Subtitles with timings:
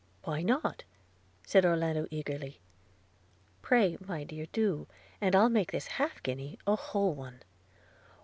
[0.23, 0.83] 'Why not?'
[1.45, 2.59] said Orlando eagerly–
[3.61, 4.87] 'Pray, my dear, do,
[5.21, 7.43] and I'll make this half guinea a whole one!'